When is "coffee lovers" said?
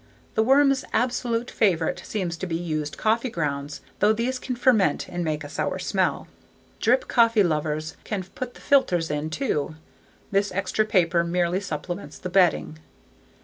7.07-7.95